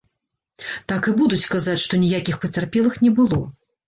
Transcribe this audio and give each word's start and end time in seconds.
Так 0.91 1.09
і 1.11 1.11
будуць 1.19 1.49
казаць, 1.55 1.75
што 1.83 1.99
ніякіх 2.05 2.39
пацярпелых 2.47 2.97
не 3.05 3.11
было. 3.21 3.39